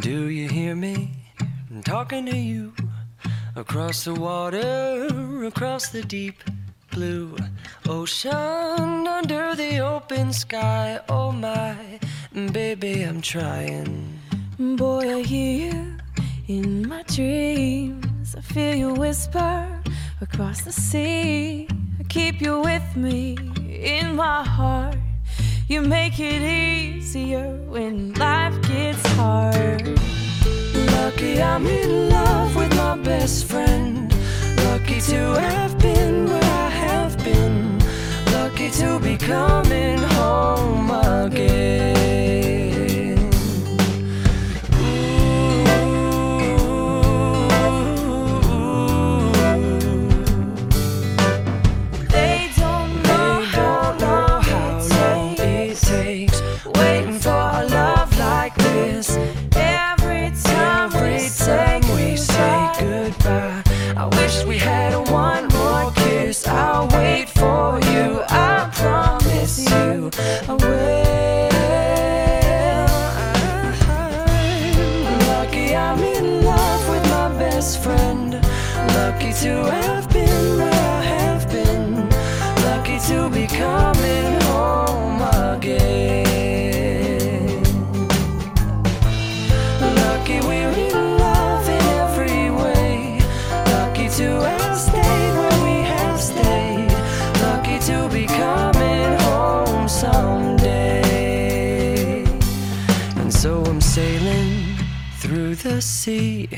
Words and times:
Do 0.00 0.28
you 0.28 0.48
hear 0.48 0.74
me? 0.74 1.10
Talking 1.84 2.26
to 2.26 2.36
you 2.36 2.72
across 3.54 4.04
the 4.04 4.14
water, 4.14 5.44
across 5.44 5.90
the 5.90 6.02
deep 6.02 6.42
blue 6.90 7.36
ocean, 7.88 9.06
under 9.06 9.54
the 9.54 9.78
open 9.78 10.32
sky. 10.32 11.00
Oh 11.08 11.30
my, 11.32 12.00
baby, 12.52 13.02
I'm 13.02 13.20
trying. 13.20 14.18
Boy, 14.58 15.18
I 15.18 15.22
hear 15.22 15.72
you 15.72 15.96
in 16.48 16.88
my 16.88 17.02
dreams. 17.02 18.34
I 18.34 18.40
feel 18.40 18.74
you 18.74 18.94
whisper 18.94 19.82
across 20.20 20.62
the 20.62 20.72
sea. 20.72 21.68
I 22.00 22.02
keep 22.04 22.40
you 22.40 22.60
with 22.60 22.96
me 22.96 23.36
in 23.68 24.16
my 24.16 24.42
heart. 24.42 24.96
You 25.66 25.80
make 25.80 26.20
it 26.20 26.42
easier 26.42 27.56
when 27.66 28.12
life 28.14 28.60
gets 28.68 29.06
hard. 29.12 29.98
Lucky 30.92 31.40
I'm 31.40 31.66
in 31.66 32.10
love 32.10 32.54
with 32.54 32.76
my 32.76 32.98
best 32.98 33.46
friend. 33.46 34.12
Lucky 34.58 35.00
to 35.00 35.40
have 35.40 35.78
been 35.78 36.26
where 36.26 36.44
I 36.44 36.68
have 36.68 37.16
been. 37.24 37.78
Lucky 38.26 38.68
to 38.72 38.98
be 38.98 39.16
Every 59.10 60.30
time 60.42 60.94
Every 60.94 61.18
we 61.18 61.28
time 61.28 61.82
we 61.94 62.16
say 62.16 62.72
goodbye. 62.80 63.62
I 63.96 64.06
wish 64.16 64.44
we 64.44 64.56
had 64.56 64.94
one 65.10 65.48
more 65.48 65.92
kiss. 65.92 66.46
I'll 66.48 66.88
wait 66.88 67.28
for 67.28 67.78
you. 67.92 68.22
I 68.30 68.70
promise 68.72 69.58
you, 69.70 70.10
I 70.48 70.52
will. 70.54 71.04
I'm 75.10 75.18
lucky 75.28 75.76
I'm 75.76 76.02
in 76.02 76.42
love 76.42 76.88
with 76.88 77.04
my 77.10 77.28
best 77.38 77.82
friend. 77.82 78.32
Lucky 78.96 79.32
to 79.44 79.52
have 79.70 80.08
been 80.10 80.56
where 80.56 80.72
I 80.72 81.02
have 81.02 81.46
been. 81.50 82.08
Lucky 82.64 82.98
to 83.08 83.28
be 83.28 83.46
sailing 103.94 104.76
through 105.20 105.54
the 105.54 105.80
sea 105.80 106.48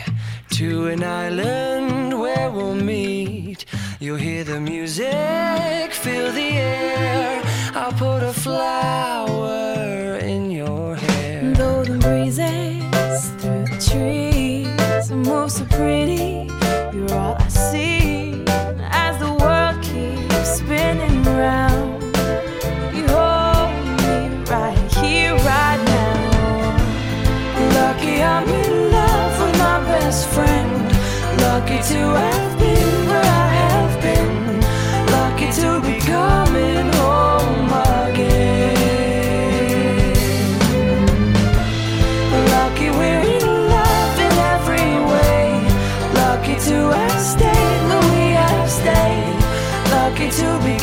to 0.48 0.87
an 0.87 1.03
island 1.05 2.19
where 2.19 2.51
we'll 2.51 2.75
meet. 2.75 3.67
You'll 4.01 4.17
hear 4.17 4.42
the 4.42 4.58
music, 4.58 5.92
feel 5.92 6.33
the 6.33 6.52
air. 6.57 7.42
I'll 7.75 7.92
put 7.92 8.23
a 8.23 8.33
flower 8.33 10.17
in 10.17 10.51
your 10.51 10.96
hair. 10.96 11.52
Golden 11.52 11.98
breezes 11.98 13.29
through 13.39 13.67
the 13.67 13.86
trees 13.91 15.11
move 15.11 15.52
so 15.52 15.67
pretty. 15.67 16.48
You're 16.95 17.13
all 17.13 17.36
I 17.39 17.48
see 17.48 18.45
as 18.79 19.19
the 19.19 19.33
world 19.42 19.77
keeps 19.83 20.57
spinning 20.61 21.23
round. 21.25 21.76
Lucky 27.96 28.23
I'm 28.23 28.46
in 28.46 28.90
love 28.92 29.40
with 29.40 29.58
my 29.58 29.80
best 29.84 30.29
friend. 30.29 30.83
Lucky 31.40 31.79
to 31.92 32.01
have 32.20 32.58
been 32.58 33.07
where 33.08 33.24
I 33.24 33.48
have 33.64 34.01
been. 34.02 34.61
Lucky 35.17 35.51
to 35.61 35.80
be 35.80 35.98
coming 36.05 36.92
home 36.92 37.73
again. 38.05 38.77
Lucky 42.52 42.90
we're 42.90 43.24
in 43.39 43.48
love 43.74 44.18
in 44.27 44.36
every 44.55 44.92
way. 45.11 45.46
Lucky 46.20 46.57
to 46.68 46.77
have 46.98 47.23
stayed 47.23 47.80
where 47.89 48.05
we 48.13 48.24
have 48.42 48.68
stayed. 48.70 49.40
Lucky 49.90 50.28
to 50.30 50.48
be. 50.63 50.76